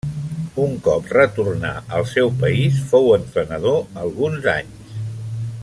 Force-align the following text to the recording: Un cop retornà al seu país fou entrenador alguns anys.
Un 0.61 0.71
cop 0.85 1.11
retornà 1.17 1.73
al 1.97 2.07
seu 2.13 2.31
país 2.39 2.79
fou 2.93 3.13
entrenador 3.19 3.79
alguns 4.05 4.49
anys. 4.55 4.97